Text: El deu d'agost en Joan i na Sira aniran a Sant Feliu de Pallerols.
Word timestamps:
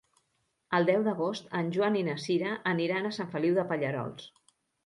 El 0.77 0.87
deu 0.89 1.03
d'agost 1.07 1.53
en 1.59 1.69
Joan 1.77 1.99
i 2.01 2.03
na 2.09 2.17
Sira 2.25 2.57
aniran 2.75 3.11
a 3.11 3.15
Sant 3.19 3.33
Feliu 3.37 3.59
de 3.63 3.71
Pallerols. 3.75 4.29